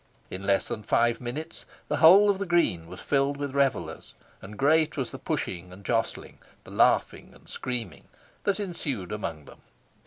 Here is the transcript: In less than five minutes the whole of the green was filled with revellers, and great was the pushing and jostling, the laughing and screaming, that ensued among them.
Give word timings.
In 0.31 0.47
less 0.47 0.67
than 0.67 0.81
five 0.81 1.21
minutes 1.21 1.65
the 1.87 1.97
whole 1.97 2.27
of 2.31 2.39
the 2.39 2.47
green 2.47 2.87
was 2.87 3.01
filled 3.01 3.37
with 3.37 3.53
revellers, 3.53 4.15
and 4.41 4.57
great 4.57 4.97
was 4.97 5.11
the 5.11 5.19
pushing 5.19 5.71
and 5.71 5.85
jostling, 5.85 6.39
the 6.63 6.71
laughing 6.71 7.33
and 7.35 7.47
screaming, 7.47 8.05
that 8.43 8.59
ensued 8.59 9.11
among 9.11 9.45
them. 9.45 9.59